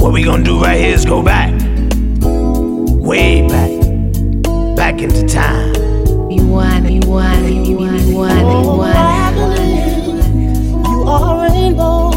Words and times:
What 0.00 0.12
we 0.12 0.22
gonna 0.22 0.42
do 0.44 0.60
right 0.62 0.78
here 0.80 0.94
is 0.94 1.04
go 1.04 1.22
back, 1.22 1.52
way 2.22 3.46
back, 3.48 3.70
back 4.76 5.00
into 5.02 5.26
time. 5.26 5.74
You 6.30 6.46
want, 6.46 6.90
you 6.90 7.00
want, 7.06 7.44
you 7.52 7.76
want, 7.76 8.00
you 8.02 8.16
want, 8.16 8.38
you 8.40 8.62
want. 8.80 8.96
You 10.88 11.02
are 11.02 11.46
a 11.46 11.50
rainbow, 11.50 12.10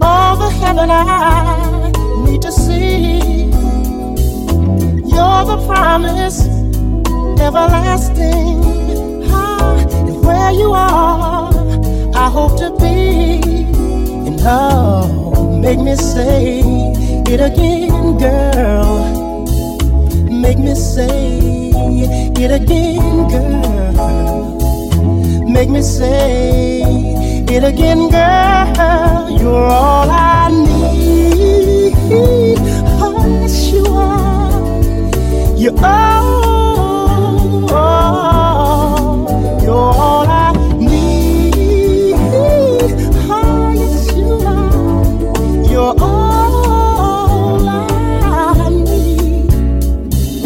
all 0.00 0.36
the 0.36 0.50
heaven 0.60 0.90
I 0.90 1.92
need 2.24 2.42
to 2.42 2.52
see. 2.52 3.46
You're 5.12 5.44
the 5.50 5.58
promise, 5.66 6.40
everlasting. 7.40 8.62
Ah, 9.30 9.78
and 9.80 10.24
where 10.24 10.52
you 10.52 10.72
are, 10.72 11.50
I 12.14 12.28
hope 12.28 12.58
to 12.58 12.70
be. 12.80 13.35
Oh, 14.48 15.58
make 15.60 15.80
me 15.80 15.96
say 15.96 16.60
it 17.26 17.40
again, 17.40 18.16
girl. 18.16 19.44
Make 20.30 20.58
me 20.58 20.74
say 20.76 21.72
it 22.36 22.50
again, 22.52 23.28
girl. 23.28 24.54
Make 25.48 25.68
me 25.68 25.82
say 25.82 26.82
it 27.48 27.64
again, 27.64 28.08
girl. 28.08 29.30
You're 29.30 29.66
all 29.66 30.08
I 30.10 30.48
need. 30.52 31.94
Oh, 33.02 33.16
yes, 33.40 33.72
you 33.72 33.84
are. 33.86 35.56
You're 35.56 35.74
all, 35.84 37.74
all. 37.74 39.26
You're 39.62 39.74
all 39.74 40.05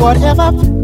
Whatever. 0.00 0.79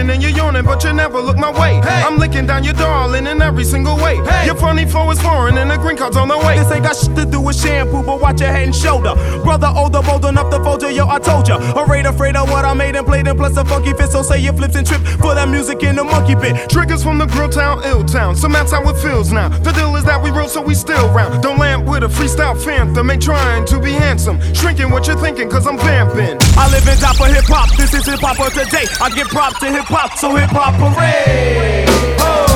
And 0.00 0.22
you're 0.22 0.32
yawning, 0.32 0.64
but 0.64 0.82
you 0.82 0.92
never 0.92 1.20
look 1.20 1.36
my 1.36 1.52
way. 1.52 1.78
I'm 1.84 2.16
licking 2.16 2.46
down 2.46 2.64
your 2.64 2.72
darling 2.72 3.26
in 3.26 3.42
every 3.42 3.64
single 3.64 3.96
way. 3.96 4.16
Your 4.46 4.56
funny 4.56 4.86
flow 4.86 5.10
is 5.10 5.20
foreign, 5.20 5.58
and 5.58 5.70
the 5.70 5.76
green 5.76 5.96
card's 5.96 6.16
on 6.16 6.28
the 6.28 6.38
way. 6.38 6.58
This 6.58 6.72
ain't 6.72 6.84
got 6.84 6.96
shit 6.96 7.14
to 7.16 7.26
do 7.26 7.40
with 7.40 7.54
shampoo, 7.54 8.02
but 8.02 8.20
watch 8.20 8.40
your 8.40 8.50
head 8.50 8.64
and 8.64 8.74
shoulder. 8.74 9.14
Brother 9.44 9.70
older, 9.76 10.00
bold 10.02 10.24
enough 10.24 10.50
to 10.50 10.58
fold 10.64 10.82
you, 10.82 10.88
yo, 10.88 11.06
I 11.06 11.18
told 11.18 11.48
ya. 11.48 11.56
Afraid, 11.80 12.06
afraid 12.06 12.34
of 12.34 12.50
what 12.50 12.64
I 12.64 12.72
made 12.72 12.96
and 12.96 13.06
played, 13.06 13.28
and 13.28 13.38
plus 13.38 13.56
a 13.56 13.64
funky 13.64 13.92
fit, 13.92 14.10
so 14.10 14.22
say 14.22 14.40
you 14.40 14.52
flips 14.52 14.74
and 14.74 14.86
trip 14.86 15.02
for 15.20 15.34
that 15.34 15.48
music 15.48 15.82
in 15.82 15.96
the 15.96 16.02
monkey 16.02 16.34
bit. 16.34 16.70
Triggers 16.70 17.04
from 17.04 17.18
the 17.18 17.26
grill 17.26 17.50
town, 17.50 17.82
ill 17.84 18.02
town. 18.02 18.34
So 18.34 18.48
that's 18.48 18.72
how 18.72 18.82
it 18.88 18.96
feels 19.02 19.30
now. 19.30 19.50
The 19.50 19.70
deal 19.72 19.94
is 19.96 20.04
that 20.04 20.20
we 20.20 20.30
real, 20.30 20.48
so 20.48 20.60
we 20.60 20.74
still 20.74 21.08
round. 21.12 21.42
Don't 21.42 21.58
lamp 21.58 21.86
with 21.86 22.02
a 22.02 22.08
freestyle 22.08 22.56
phantom. 22.56 23.10
Ain't 23.10 23.22
trying 23.22 23.64
to 23.66 23.78
be 23.78 23.92
handsome. 23.92 24.40
Shrinking 24.54 24.90
what 24.90 25.06
you're 25.06 25.20
thinking, 25.20 25.48
cause 25.48 25.66
I'm 25.66 25.78
vamping. 25.78 26.38
I 26.56 26.70
live 26.72 26.88
in 26.88 26.96
top 26.98 27.20
of 27.20 27.28
hip 27.28 27.44
hop, 27.46 27.76
this 27.76 27.94
is 27.94 28.06
hip 28.06 28.20
hop 28.20 28.40
of 28.40 28.52
today. 28.54 28.86
I 29.00 29.10
give 29.10 29.28
props 29.28 29.60
to 29.60 29.70
hip 29.70 29.84
hop, 29.90 30.16
so 30.16 30.34
hip 30.36 30.50
hop 30.50 30.74
hooray! 30.78 31.84
Ho! 32.20 32.49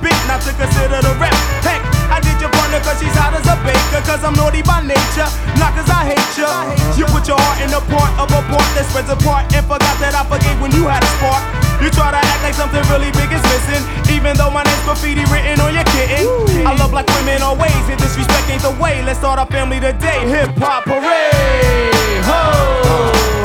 Bit, 0.00 0.16
not 0.26 0.40
to 0.46 0.52
consider 0.54 0.98
the 1.02 1.12
rep. 1.18 1.34
Heck, 1.62 1.82
I 2.10 2.18
did 2.22 2.38
your 2.40 2.50
partner 2.54 2.80
cause 2.80 2.98
she's 2.98 3.14
hot 3.14 3.34
as 3.34 3.46
a 3.46 3.56
baker, 3.66 4.00
cause 4.06 4.22
I'm 4.22 4.34
naughty 4.34 4.62
by 4.62 4.82
nature, 4.82 5.28
not 5.58 5.74
cause 5.74 5.90
I 5.90 6.14
hate 6.14 6.32
you. 6.38 6.50
You 6.98 7.04
put 7.10 7.26
your 7.28 7.38
heart 7.38 7.58
in 7.62 7.70
the 7.70 7.82
point 7.90 8.12
of 8.18 8.30
a 8.30 8.42
point 8.48 8.70
that 8.78 8.86
spreads 8.90 9.10
apart 9.10 9.50
and 9.54 9.64
forgot 9.66 9.96
that 10.02 10.14
I 10.14 10.22
forgave 10.26 10.58
when 10.62 10.72
you 10.72 10.86
had 10.86 11.02
a 11.02 11.10
spark. 11.18 11.42
You 11.78 11.90
try 11.94 12.10
to 12.10 12.18
act 12.18 12.42
like 12.42 12.54
something 12.58 12.82
really 12.90 13.10
big 13.14 13.30
is 13.30 13.42
missing, 13.46 13.82
even 14.10 14.34
though 14.34 14.50
my 14.50 14.66
name's 14.66 14.82
graffiti 14.82 15.22
written 15.30 15.62
on 15.62 15.74
your 15.74 15.86
kitten. 15.94 16.26
I 16.66 16.74
love 16.74 16.92
like 16.92 17.06
women 17.18 17.42
always, 17.42 17.84
and 17.86 17.98
disrespect 17.98 18.50
ain't 18.50 18.62
the 18.62 18.74
way. 18.82 19.02
Let's 19.06 19.22
start 19.22 19.38
our 19.38 19.46
family 19.46 19.78
today. 19.78 20.26
Hip 20.26 20.58
hop 20.58 20.84
hooray! 20.90 22.18
Ho! 22.26 22.42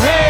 Hey! 0.01 0.22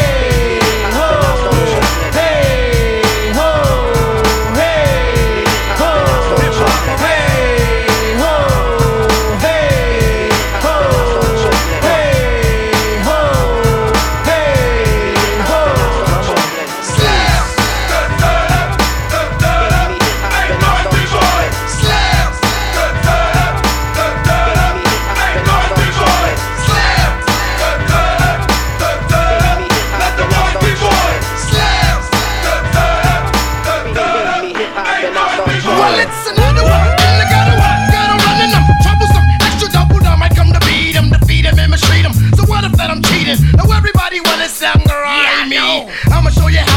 yeah. 44.64 45.92
I'ma 46.10 46.30
show 46.30 46.48
you 46.48 46.58
how 46.60 46.73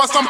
over 0.00 0.12
some, 0.12 0.29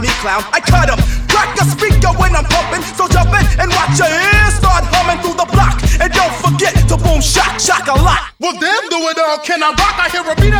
me, 0.00 0.08
clown. 0.20 0.44
I 0.52 0.60
cut 0.60 0.88
him. 0.88 1.00
Crack 1.28 1.56
the 1.56 1.64
speaker 1.64 2.12
when 2.16 2.34
I'm 2.34 2.46
pumping. 2.48 2.82
So 2.96 3.08
jump 3.08 3.32
in 3.32 3.44
and 3.60 3.68
watch 3.72 3.96
your 3.98 4.10
ears 4.10 4.54
start 4.56 4.84
humming 4.92 5.20
through 5.22 5.38
the 5.38 5.48
block. 5.48 5.80
And 6.00 6.12
don't 6.12 6.36
forget 6.40 6.74
to 6.88 6.96
boom, 6.96 7.20
shock, 7.20 7.60
shock 7.60 7.86
a 7.88 7.96
lot. 7.96 8.32
Well, 8.40 8.56
them 8.56 8.82
do 8.90 8.98
it 9.10 9.18
all. 9.18 9.38
Can 9.40 9.62
I 9.62 9.70
rock? 9.72 9.96
I 9.96 10.08
hear 10.12 10.24
a 10.24 10.34
beat, 10.36 10.54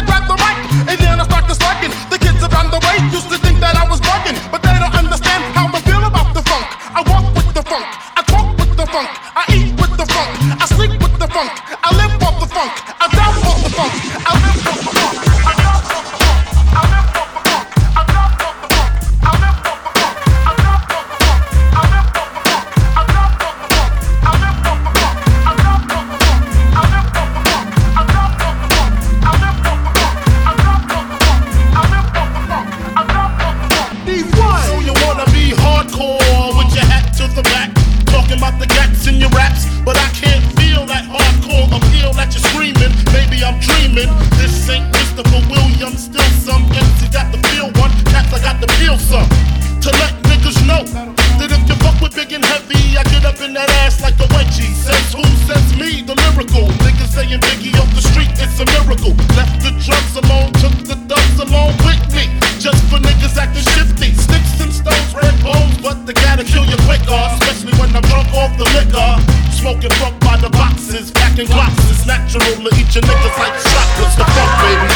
boxes, 71.36 71.44
packing 71.44 71.52
glocks. 71.54 71.90
It's 71.90 72.06
natural 72.06 72.40
to 72.42 72.80
eat 72.80 72.94
your 72.94 73.04
niggas 73.04 73.38
like 73.38 73.52
chocolates. 73.62 74.16
The 74.16 74.24
funk, 74.24 74.52
baby. 74.62 74.86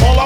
All 0.00 0.18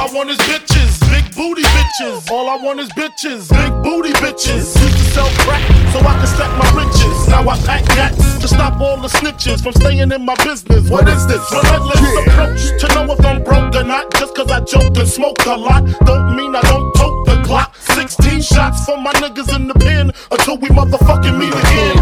I 0.00 0.10
want 0.14 0.30
is 0.30 0.38
bitches, 0.38 1.00
big 1.10 1.34
booty 1.34 1.62
bitches. 1.62 2.30
All 2.30 2.48
I 2.48 2.56
want 2.56 2.80
is 2.80 2.88
bitches, 2.90 3.50
big 3.50 3.70
booty 3.82 3.97
bitches. 4.38 4.76
All 4.78 4.78
I 4.78 4.78
want 4.78 4.78
is 4.78 4.78
bitches, 4.78 4.78
big 4.78 4.78
booty 4.78 4.78
bitches. 4.78 4.82
Used 4.82 4.98
to 4.98 5.04
sell 5.12 5.30
crack 5.44 5.66
so 5.92 5.98
I 6.00 6.18
could 6.18 6.28
stack 6.28 6.52
my 6.58 6.70
riches. 6.82 7.28
Now 7.28 7.48
I 7.48 7.58
pack 7.58 7.84
gats 7.96 8.38
to 8.38 8.48
stop 8.48 8.80
all 8.80 8.96
the 8.96 9.08
snitches 9.08 9.62
from 9.62 9.72
staying 9.72 10.12
in 10.12 10.24
my 10.24 10.34
business. 10.44 10.90
What 10.90 11.08
is 11.08 11.26
this? 11.26 11.42
Relentless 11.52 12.26
approach 12.26 12.80
to 12.80 12.88
know 12.94 13.12
if 13.12 13.24
I'm 13.24 13.42
broke 13.42 13.74
or 13.74 13.84
not. 13.84 14.12
Just 14.14 14.34
cause 14.34 14.50
I 14.50 14.60
joke 14.60 14.96
and 14.96 15.08
smoke 15.08 15.44
a 15.46 15.56
lot, 15.56 15.84
don't 16.04 16.36
mean 16.36 16.54
I 16.54 16.62
don't 16.62 16.92
tote 16.94 17.26
the 17.26 17.34
Glock. 17.42 17.74
16 17.94 18.40
shots 18.42 18.84
for 18.84 18.96
my 18.96 19.12
niggas 19.14 19.54
in 19.54 19.68
the 19.68 19.74
pen 19.74 20.12
until 20.30 20.58
we 20.58 20.68
motherfucking 20.68 21.38
meet 21.38 21.52
again. 21.52 21.98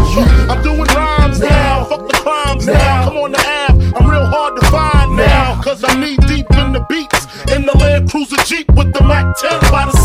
I'm 0.49 0.61
doing 0.63 0.83
rhymes 0.95 1.39
now, 1.39 1.85
fuck 1.85 2.07
the 2.07 2.17
crimes 2.17 2.65
now. 2.65 3.05
Come 3.05 3.17
on 3.17 3.31
the 3.31 3.39
app, 3.39 3.71
I'm 3.71 4.09
real 4.09 4.25
hard 4.25 4.59
to 4.59 4.65
find 4.67 5.15
now. 5.15 5.61
Cause 5.61 5.83
I'm 5.83 5.99
knee 6.01 6.17
deep 6.27 6.49
in 6.51 6.73
the 6.73 6.85
beats. 6.89 7.25
In 7.51 7.65
the 7.65 7.77
Land 7.77 8.11
Cruiser 8.11 8.37
Jeep 8.43 8.69
with 8.73 8.93
the 8.93 9.01
Mac 9.03 9.35
10 9.37 9.71
by 9.71 9.85
the 9.85 9.96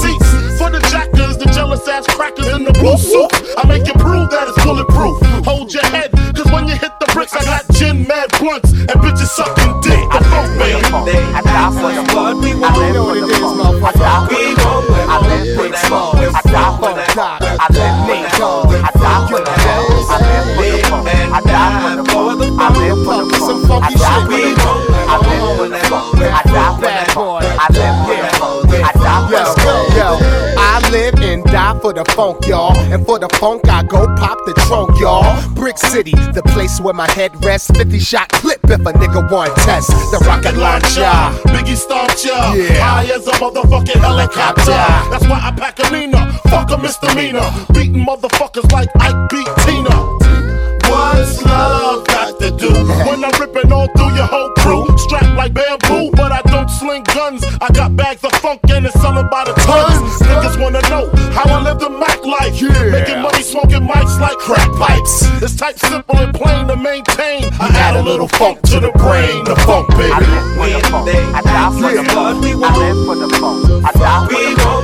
blue 2.82 2.98
suit. 2.98 3.30
I 3.56 3.66
make 3.66 3.86
you 3.86 3.94
prove 3.94 4.28
that 4.30 4.50
it's 4.50 4.58
bulletproof. 4.64 5.14
Hold 5.46 5.72
your 5.72 5.86
head, 5.86 6.10
cause 6.34 6.50
when 6.50 6.66
you 6.66 6.74
hit 6.74 6.90
the 6.98 7.06
bricks, 7.14 7.32
I 7.32 7.44
got 7.44 7.62
gin, 7.72 8.06
mad 8.06 8.34
blunts, 8.38 8.72
and 8.72 8.98
bitches 8.98 9.30
sucking 9.38 9.72
dick. 9.86 10.02
The 10.10 10.20
funk, 10.26 10.50
baby. 10.58 10.82
I 10.82 11.40
die 11.46 11.70
for 11.78 11.94
the 11.94 12.02
blood. 12.10 12.42
We 12.42 12.54
want 12.58 12.76
You 12.76 12.92
know 12.92 13.41
for 31.92 32.04
the 32.04 32.12
funk, 32.12 32.46
y'all. 32.46 32.76
And 32.92 33.04
for 33.04 33.18
the 33.18 33.28
funk, 33.40 33.68
I 33.68 33.82
go 33.82 34.06
pop 34.16 34.38
the 34.46 34.54
trunk, 34.66 34.99
y'all. 34.99 35.25
Brick 35.54 35.78
City, 35.78 36.12
the 36.32 36.42
place 36.42 36.80
where 36.80 36.94
my 36.94 37.11
head 37.11 37.32
rests. 37.44 37.70
50 37.70 37.99
shot 37.99 38.28
clip 38.30 38.61
if 38.64 38.80
a 38.80 38.92
nigga 38.92 39.30
want 39.30 39.54
test. 39.56 39.88
The 40.11 40.22
rocket 40.26 40.56
launcher. 40.56 41.12
Biggie 41.52 41.76
starts 41.76 42.25
ya. 42.25 42.54
Yeah. 42.54 42.80
High 42.80 43.14
as 43.14 43.26
a 43.26 43.32
motherfucking 43.32 44.00
helicopter. 44.00 44.82
That's 45.11 45.26
why 45.28 45.40
I 45.42 45.52
pack 45.52 45.78
a 45.80 45.90
Nina. 45.90 46.32
Fuck 46.49 46.70
a 46.70 46.78
misdemeanor. 46.78 47.49
Beating 47.72 48.04
motherfuckers 48.04 48.70
like 48.72 48.88
Ike 48.96 49.28
beat 49.28 49.49
Tina. 49.64 49.94
What's 50.88 51.42
love 51.44 52.06
got 52.06 52.38
to 52.40 52.50
do? 52.56 52.72
When 53.08 53.25
I'm 53.25 53.32
ripping 53.40 53.72
all 53.72 53.88
through 53.96 54.14
your 54.14 54.26
whole 54.26 54.50
crew. 54.58 54.87
Strapped 54.99 55.37
like 55.37 55.52
bamboo, 55.54 56.12
got 57.96 58.04
bags 58.04 58.25
of 58.25 58.32
funk 58.40 58.61
and 58.70 58.87
it's 58.87 59.00
selling 59.00 59.28
by 59.30 59.44
the 59.44 59.52
tons. 59.52 60.20
Niggas 60.22 60.61
wanna 60.61 60.80
know 60.88 61.11
how 61.32 61.44
I 61.44 61.62
live 61.62 61.78
the 61.78 61.90
Mac 61.90 62.25
life. 62.25 62.61
Yeah. 62.61 62.90
Making 62.90 63.22
money 63.22 63.42
smoking 63.42 63.80
mics 63.80 64.18
like 64.20 64.37
crack 64.38 64.68
pipes. 64.76 65.22
It's 65.42 65.56
type 65.56 65.78
simple 65.78 66.16
and 66.18 66.34
plain 66.34 66.68
to 66.68 66.76
maintain. 66.76 67.44
I 67.61 67.68
add 67.75 67.96
a 67.96 68.02
little 68.02 68.28
funk 68.28 68.62
to 68.72 68.80
the 68.80 68.92
brain. 68.92 69.44
The 69.44 69.56
funk, 69.66 69.88
baby. 69.90 70.12
I 70.12 70.20
live 70.20 70.56
for 70.56 70.68
the 70.68 70.80
funk. 70.90 71.08
I 71.08 71.40
die 71.42 71.70
for 71.80 71.96
the 71.96 72.02
blood. 72.12 72.37
I 72.37 72.76
live 72.78 73.06
for 73.06 73.16
the 73.16 73.28
funk. 73.37 73.84
I 73.84 73.92
die 73.92 74.26
for 74.28 74.40
the 74.42 74.61
funk. 74.61 74.81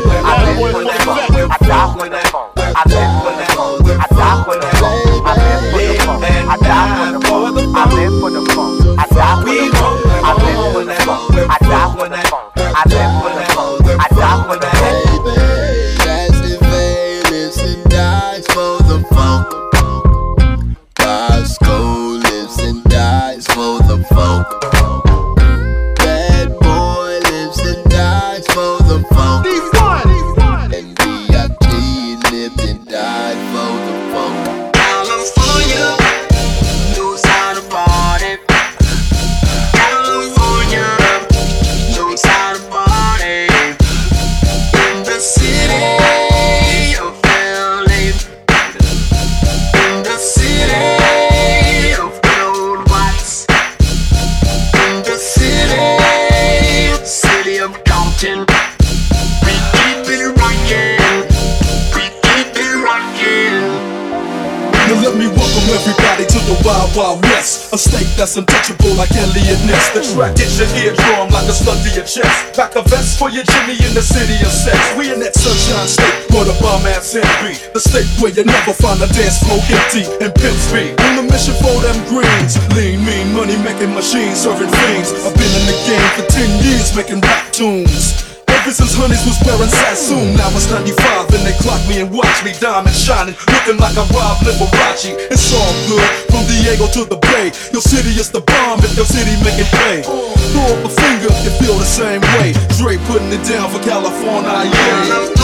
Wild 67.19 67.39
A 67.73 67.79
state 67.79 68.11
that's 68.17 68.37
untouchable 68.37 68.95
like 68.95 69.11
Eliot 69.15 69.61
Ness. 69.67 69.91
The 69.95 70.03
track 70.15 70.39
hits 70.39 70.59
your 70.59 70.69
eardrum 70.79 71.31
like 71.31 71.49
a 71.49 71.55
slug 71.55 71.79
to 71.83 71.91
your 71.91 72.07
chest. 72.07 72.55
Pack 72.55 72.77
a 72.77 72.83
vest 72.83 73.19
for 73.19 73.31
your 73.31 73.45
Jimmy 73.45 73.79
in 73.83 73.95
the 73.95 74.03
city 74.03 74.39
of 74.43 74.53
sex. 74.53 74.79
We 74.97 75.13
in 75.13 75.21
that 75.21 75.35
sunshine 75.35 75.89
state 75.89 76.31
where 76.31 76.45
the 76.45 76.55
bomb 76.63 76.87
ass 76.87 77.15
be. 77.15 77.59
The 77.75 77.81
state 77.83 78.09
where 78.23 78.31
you 78.31 78.45
never 78.45 78.73
find 78.73 79.03
a 79.03 79.09
dance 79.11 79.43
floor 79.43 79.59
empty 79.71 80.07
and 80.23 80.35
pimp 80.35 80.59
speed. 80.59 80.95
On 81.03 81.19
a 81.19 81.25
mission 81.27 81.55
for 81.59 81.79
them 81.83 81.99
greens. 82.07 82.59
Lean, 82.75 83.03
mean, 83.05 83.35
money 83.35 83.57
making 83.63 83.95
machines, 83.95 84.43
serving 84.43 84.71
fiends. 84.71 85.11
I've 85.25 85.35
been 85.35 85.53
in 85.59 85.65
the 85.67 85.79
game 85.87 86.09
for 86.15 86.25
10 86.31 86.65
years 86.65 86.95
making 86.95 87.21
rap 87.21 87.53
tunes. 87.53 88.28
Ever 88.59 88.75
since 88.75 88.99
Honeys 88.99 89.23
was 89.23 89.39
wearing 89.47 89.71
Sassoon, 89.71 90.35
now 90.35 90.51
it's 90.51 90.67
95 90.67 91.31
and 91.31 91.47
they 91.47 91.55
clock 91.63 91.79
me 91.87 92.03
and 92.03 92.11
watch 92.11 92.43
me 92.43 92.51
diamond 92.59 92.91
shining, 92.91 93.39
looking 93.47 93.79
like 93.79 93.95
I 93.95 94.03
robbed 94.11 94.43
Liberace. 94.43 95.15
It's 95.31 95.55
all 95.55 95.71
good, 95.87 96.03
from 96.27 96.43
Diego 96.51 96.91
to 96.91 97.07
the 97.07 97.23
Bay. 97.31 97.55
Your 97.71 97.83
city 97.87 98.19
is 98.19 98.35
the 98.35 98.43
bomb 98.43 98.83
if 98.83 98.99
your 98.99 99.07
city 99.07 99.39
make 99.47 99.63
it 99.63 99.71
pay. 99.71 100.03
Throw 100.03 100.75
up 100.75 100.85
a 100.85 100.91
finger 100.91 101.31
you 101.47 101.55
feel 101.63 101.79
the 101.79 101.87
same 101.87 102.21
way. 102.35 102.51
Dre 102.75 102.99
putting 103.07 103.31
it 103.31 103.47
down 103.47 103.71
for 103.71 103.79
California, 103.79 104.67
yeah. 104.67 105.38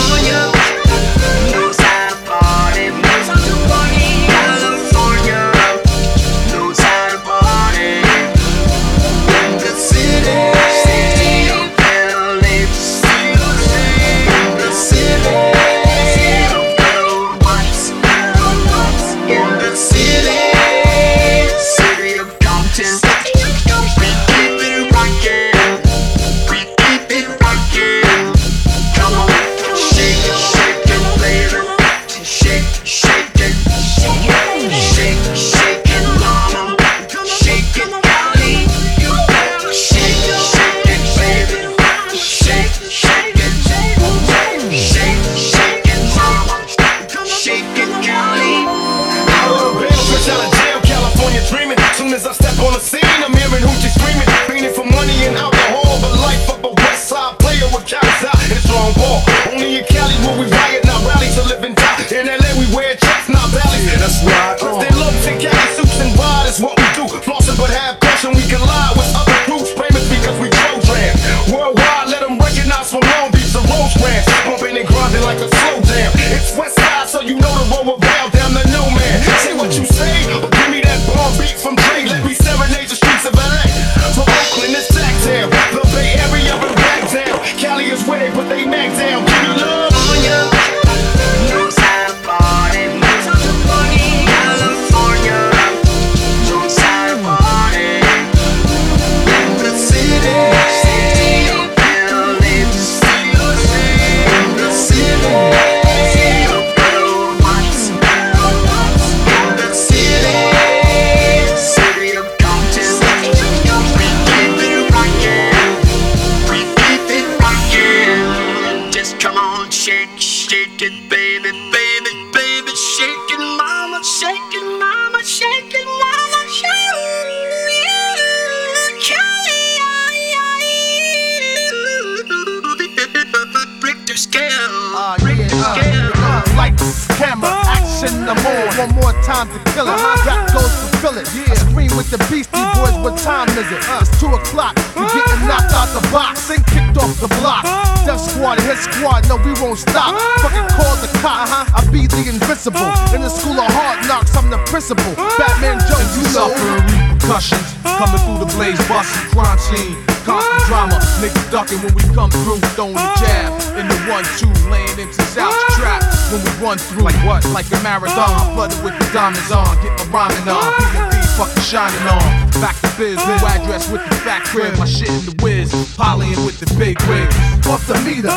Time 139.24 139.48
to 139.48 139.58
kill 139.72 139.88
it. 139.88 139.96
Rap 140.28 140.52
goes 140.52 140.68
to 140.68 140.86
fill 141.00 141.16
it. 141.16 141.26
I 141.48 141.54
scream 141.56 141.96
with 141.96 142.12
the 142.12 142.20
Beastie 142.28 142.60
Boys. 142.76 142.92
What 143.00 143.16
time 143.18 143.48
is 143.56 143.64
it? 143.72 143.80
It's 143.80 144.12
two 144.20 144.28
o'clock. 144.28 144.76
You 144.94 145.08
getting 145.08 145.48
knocked 145.48 145.72
out 145.72 145.88
the 145.96 146.04
box. 146.12 146.50
Ain't 146.50 146.66
kicked 146.68 146.96
off 147.00 147.16
the 147.20 147.28
block. 147.40 147.64
Death 148.04 148.20
Squad, 148.20 148.60
Hit 148.60 148.76
Squad. 148.76 149.26
No, 149.28 149.36
we 149.40 149.56
won't 149.64 149.78
stop. 149.78 150.12
Fucking 150.44 150.68
call 150.76 150.94
the 151.00 151.08
cops. 151.24 151.50
I 151.72 151.80
be 151.90 152.06
the 152.06 152.28
invincible. 152.28 152.84
In 153.16 153.24
the 153.24 153.32
school 153.32 153.56
of 153.56 153.72
hard 153.72 154.06
knocks, 154.06 154.36
I'm 154.36 154.50
the 154.50 154.58
principal. 154.68 155.16
Batman 155.40 155.80
Jones, 155.88 156.12
you 156.20 156.28
know. 156.36 157.13
Suffering 157.24 157.64
coming 157.96 158.20
through 158.20 158.40
the 158.44 158.50
blaze, 158.52 158.80
busting 158.88 159.30
crime 159.32 159.58
scene. 159.58 159.96
Constant 160.28 160.64
drama, 160.68 160.96
niggas 161.20 161.50
ducking 161.50 161.80
when 161.80 161.94
we 161.94 162.02
come 162.12 162.30
through, 162.30 162.60
throwing 162.76 162.96
the 162.96 163.10
jab 163.20 163.52
in 163.76 163.88
the 163.88 163.98
one 164.08 164.24
two, 164.36 164.48
laying 164.68 164.98
into 164.98 165.20
South 165.32 165.56
trap 165.76 166.04
when 166.32 166.40
we 166.44 166.50
run 166.60 166.78
through. 166.78 167.04
Like 167.04 167.16
what? 167.24 167.44
Like 167.52 167.68
a 167.72 167.80
marathon, 167.82 168.54
flooded 168.54 168.82
with 168.84 168.96
the 168.98 169.08
diamonds 169.12 169.52
on, 169.52 169.68
get 169.80 169.92
my 170.12 170.28
rhyming 170.28 170.48
on, 170.48 170.68
B&B 170.76 171.24
fucking 171.36 171.62
shining 171.62 172.06
on. 172.08 172.24
Back 172.60 172.76
to 172.80 172.90
biz, 172.96 173.16
new 173.16 173.40
address 173.52 173.90
with 173.90 174.04
the 174.08 174.14
fat 174.24 174.44
crib, 174.44 174.76
my 174.78 174.86
shit 174.86 175.08
in 175.08 175.24
the 175.24 175.36
whiz, 175.42 175.72
polying 175.96 176.44
with 176.44 176.60
the 176.60 176.68
big 176.76 177.00
wigs. 177.08 177.36
off 177.66 177.86
the 177.86 177.96
meter. 178.04 178.32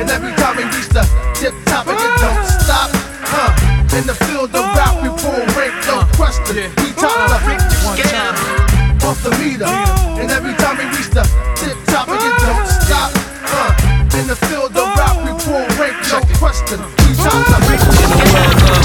And 0.00 0.08
every 0.10 0.32
time 0.36 0.56
we 0.56 0.64
reach 0.64 0.88
the 0.88 1.04
tip 1.34 1.54
top, 1.66 1.86
it 1.88 1.96
don't 1.96 2.46
stop. 2.60 2.90
Huh. 3.24 3.79
In 3.92 4.06
the 4.06 4.14
field 4.14 4.54
of 4.54 4.64
rap, 4.76 5.02
we 5.02 5.08
pull 5.08 5.42
rank, 5.58 5.74
no 5.86 6.06
question. 6.14 6.70
We 6.78 6.92
top 6.94 7.10
the 7.28 9.06
off 9.06 9.22
the 9.24 9.30
meter. 9.30 9.66
And 9.66 10.30
every 10.30 10.54
time 10.54 10.78
we 10.78 10.84
reach 10.96 11.10
the 11.10 11.22
tip 11.56 11.76
top, 11.86 12.06
it 12.08 12.20
don't 12.20 12.66
stop. 12.68 13.10
Huh. 13.42 14.18
In 14.18 14.28
the 14.28 14.36
field 14.36 14.76
of 14.76 14.86
rap, 14.96 15.16
we 15.24 15.32
pull 15.42 15.66
rank, 15.76 15.96
no 16.06 16.20
question. 16.38 16.78
We 16.78 17.16
top 17.16 17.44
the 17.46 18.79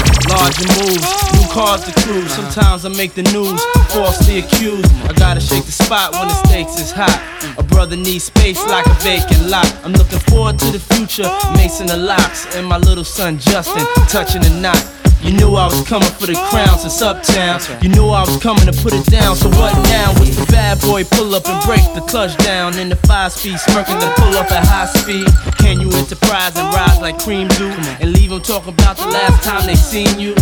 Larger 0.46 0.78
moves, 0.78 1.02
new 1.34 1.48
cars 1.50 1.82
to 1.86 1.92
cruise. 2.02 2.30
Sometimes 2.30 2.84
I 2.84 2.88
make 2.90 3.14
the 3.14 3.24
news, 3.34 3.60
falsely 3.90 4.38
accused. 4.38 4.86
I 5.10 5.12
gotta 5.14 5.40
shake 5.40 5.64
the 5.64 5.72
spot 5.72 6.12
when 6.12 6.28
the 6.28 6.34
stakes 6.46 6.78
is 6.78 6.92
hot. 6.92 7.18
A 7.58 7.64
brother 7.64 7.96
needs 7.96 8.30
space 8.30 8.64
like 8.68 8.86
a 8.86 8.94
vacant 9.02 9.50
lot. 9.50 9.66
I'm 9.82 9.92
looking 9.92 10.20
forward 10.30 10.60
to 10.60 10.66
the 10.66 10.78
future, 10.78 11.26
Mase 11.58 11.80
and 11.80 11.88
the 11.88 11.96
Lox, 11.96 12.46
and 12.54 12.64
my 12.64 12.78
little 12.78 13.02
son 13.02 13.40
Justin 13.40 13.84
touching 14.06 14.40
the 14.40 14.50
knot. 14.62 14.78
You 15.26 15.32
knew 15.32 15.58
I 15.58 15.66
was 15.66 15.82
coming 15.82 16.08
for 16.22 16.26
the 16.26 16.38
crown 16.54 16.78
since 16.78 17.02
uptown. 17.02 17.58
You 17.82 17.88
knew 17.88 18.06
I 18.14 18.22
was 18.22 18.38
coming 18.38 18.62
to 18.70 18.72
put 18.78 18.94
it 18.94 19.04
down. 19.06 19.34
So 19.34 19.48
what 19.58 19.74
now? 19.90 20.14
Was 20.20 20.38
the 20.38 20.46
bad 20.52 20.80
boy 20.80 21.02
pull 21.02 21.34
up 21.34 21.48
and 21.48 21.58
break 21.66 21.82
the 21.98 22.00
clutch 22.06 22.36
down 22.38 22.78
in 22.78 22.88
the 22.88 22.94
five 22.94 23.32
speed, 23.32 23.58
smirking 23.58 23.98
then 23.98 24.14
pull 24.14 24.36
up 24.38 24.52
at 24.52 24.64
high 24.64 24.86
speed? 24.86 25.26
Can 25.58 25.80
you 25.80 25.90
enterprise 25.98 26.56
and 26.56 26.72
rise 26.72 27.00
like 27.00 27.18
cream 27.18 27.48
do 27.58 27.66
and 27.98 28.12
leave 28.12 28.30
them 28.30 28.40
talking 28.40 28.72
about 28.72 28.98
the 28.98 29.06
last 29.08 29.42
time 29.42 29.66
they 29.66 29.74
seen 29.74 30.14
you? 30.20 30.32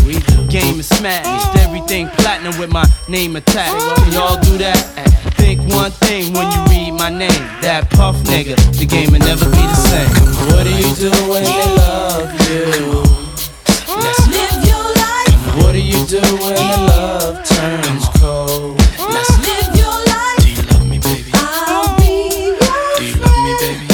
Game 0.52 0.78
is 0.78 0.88
smashed, 0.88 1.56
everything 1.64 2.08
platinum 2.20 2.58
with 2.58 2.70
my 2.70 2.84
name 3.08 3.36
attached. 3.36 3.72
Can 3.72 4.12
y'all 4.12 4.38
do 4.42 4.58
that? 4.58 4.76
Think 5.40 5.60
one 5.72 5.92
thing 5.92 6.34
when 6.34 6.52
you 6.52 6.60
read 6.68 6.92
my 6.92 7.08
name. 7.08 7.40
That 7.64 7.88
puff 7.88 8.16
nigga, 8.28 8.56
the 8.78 8.84
game 8.84 9.12
will 9.12 9.24
never 9.24 9.46
be 9.46 9.64
the 9.64 9.80
same. 9.88 10.12
What 10.52 10.64
do 10.64 10.72
you 10.76 10.92
do 10.94 11.10
when 11.32 11.42
they 11.42 11.74
love 11.80 12.50
you? 12.50 13.23
What 15.74 15.80
do 15.80 15.86
you 15.86 16.06
do 16.06 16.20
when 16.20 16.54
the 16.54 16.86
love 16.86 17.44
turns 17.44 18.06
cold? 18.20 18.78
Let's 19.10 19.34
live 19.42 19.74
your 19.74 19.90
life. 20.06 20.38
Do 20.38 20.48
you 20.48 20.62
love 20.70 20.86
me, 20.88 20.98
baby? 21.00 21.32
I'll 21.34 21.98
be 21.98 22.54
yours. 22.54 22.98
Do 22.98 23.04
you 23.04 23.18
love 23.18 23.42
me, 23.42 23.52
baby? 23.58 23.86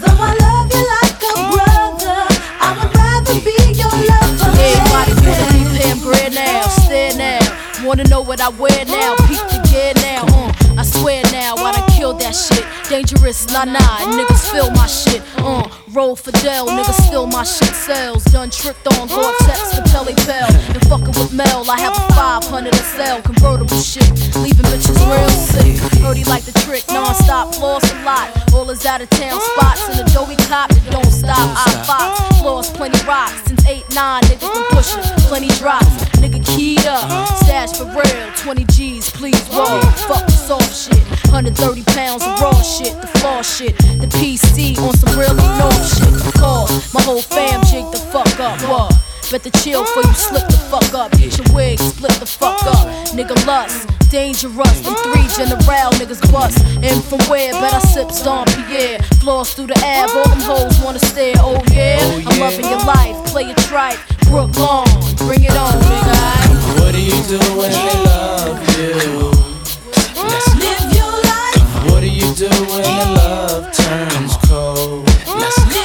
Though 0.00 0.16
I 0.16 0.32
love 0.40 0.72
you 0.72 0.82
like 0.88 1.20
a 1.20 1.36
brother, 1.52 2.24
I 2.64 2.72
would 2.80 2.96
rather 2.96 3.36
be 3.44 3.76
your 3.76 3.92
lover. 3.92 4.56
Everybody 4.56 5.12
better 5.20 5.52
be 5.52 5.60
paying 5.76 6.00
bread 6.00 6.32
now, 6.32 6.66
stare 6.80 7.14
now. 7.14 7.84
Wanna 7.84 8.04
know 8.04 8.22
what 8.22 8.40
I 8.40 8.48
wear 8.48 8.86
now. 8.86 9.16
Peep 9.28 9.44
the 9.52 9.60
gear 9.70 9.92
now, 10.00 10.24
uh. 10.32 10.80
I 10.80 10.82
swear 10.84 11.22
now, 11.30 11.56
I 11.56 11.72
done 11.72 11.90
killed 11.90 12.20
that 12.20 12.32
shit. 12.32 12.64
Dangerous, 12.88 13.48
nah 13.52 13.64
nah, 13.64 13.98
niggas 14.16 14.50
feel 14.50 14.70
my 14.70 14.86
shit, 14.86 15.20
uh. 15.44 15.68
Roll 15.92 16.16
for 16.16 16.32
Fidel, 16.32 16.68
niggas 16.68 17.06
steal 17.06 17.26
my 17.26 17.44
shit 17.44 17.74
sells. 17.74 18.24
Done 18.24 18.48
tricked 18.48 18.86
on 18.96 19.08
Gore-Tex, 19.08 19.76
the 19.76 19.82
Pelle 19.92 20.08
Pelle. 20.24 20.48
And 20.72 20.80
fucking 20.88 21.12
with 21.20 21.34
Mel, 21.34 21.68
I 21.68 21.78
have 21.80 21.92
a 21.92 22.14
500 22.14 22.72
a 22.72 22.76
sell. 22.96 23.20
Convertible 23.20 23.76
shit, 23.76 24.08
leaving 24.36 24.64
bitches 24.72 24.96
real 25.04 25.28
sick. 25.28 25.76
Heard 26.00 26.16
he 26.16 26.24
like 26.24 26.44
the 26.44 26.56
trick, 26.64 26.84
non-stop, 26.88 27.54
floss 27.54 27.84
a 27.92 28.04
lot. 28.04 28.32
All 28.54 28.64
his 28.64 28.86
out 28.86 29.02
of 29.02 29.10
town 29.10 29.38
spots 29.52 29.88
in 29.92 30.06
Adobe 30.06 30.36
cop 30.48 30.70
that 30.70 30.90
don't 30.90 31.12
stop. 31.12 31.36
I 31.36 31.68
fox, 31.84 32.38
floors 32.40 32.70
plenty 32.70 32.98
rocks. 33.04 33.42
Since 33.44 33.66
8 33.66 33.84
9, 33.94 34.22
niggas 34.22 34.48
been 34.48 34.64
pushing, 34.72 35.02
plenty 35.28 35.48
drops. 35.60 35.92
Nigga 36.24 36.40
keyed 36.56 36.86
up, 36.86 37.04
stash 37.44 37.76
for 37.76 37.84
real. 37.92 38.32
20 38.36 38.64
G's, 38.72 39.10
please 39.10 39.42
roll. 39.52 39.80
Fuck 40.08 40.24
the 40.24 40.32
soft 40.32 40.72
shit. 40.72 41.04
130 41.28 41.82
pounds 41.92 42.24
of 42.24 42.38
raw 42.62 42.68
shit, 42.68 43.00
the 43.00 43.06
flaw 43.18 43.42
shit. 43.42 43.76
The 44.00 44.06
PC 44.06 44.78
on 44.78 44.94
some 44.94 45.18
real 45.18 45.34
north 45.34 45.82
shit. 45.94 46.34
Call 46.34 46.66
my 46.94 47.02
whole 47.02 47.22
fam 47.22 47.62
jig 47.64 47.90
the 47.90 47.98
fuck 48.12 48.38
up. 48.38 48.60
What? 48.68 48.94
Better 49.30 49.50
chill 49.62 49.84
for 49.84 50.02
you 50.06 50.14
slip 50.14 50.46
the 50.46 50.58
fuck 50.70 50.94
up. 50.94 51.10
Get 51.12 51.36
your 51.38 51.54
wig 51.54 51.78
split 51.78 52.12
the 52.20 52.26
fuck 52.26 52.62
up. 52.64 52.86
Nigga 53.16 53.34
lust, 53.46 53.88
dangerous. 54.10 54.80
Them 54.80 54.94
three 55.02 55.26
general 55.36 55.90
niggas 55.98 56.22
bust. 56.30 56.64
And 56.82 57.02
from 57.04 57.18
where? 57.30 57.52
Bet 57.52 57.74
I 57.74 57.80
sip 57.80 58.12
Stomp 58.12 58.48
Pierre. 58.68 58.98
Floss 59.20 59.54
through 59.54 59.68
the 59.68 59.78
ab, 59.84 60.10
all 60.10 60.28
them 60.28 60.40
hoes 60.40 60.78
wanna 60.84 61.00
stare. 61.00 61.34
Oh 61.38 61.60
yeah, 61.72 61.98
oh, 62.00 62.22
I'm 62.26 62.40
loving 62.40 62.68
your 62.68 62.84
life. 62.84 63.16
Play 63.26 63.50
it 63.50 63.70
right. 63.72 63.98
Brook 64.28 64.56
Long, 64.56 64.86
bring 65.16 65.42
it 65.42 65.56
on, 65.56 65.74
nigga. 65.82 66.80
What 66.80 66.92
do 66.92 67.02
you 67.02 67.18
do 67.26 67.38
when 67.58 67.70
they 67.70 68.04
love 68.04 68.78
you? 68.78 69.31
do 72.42 72.48
when 72.48 72.82
love 73.14 73.72
turns 73.72 74.36
cold? 74.48 75.06
Let's 75.28 75.72
go. 75.72 75.81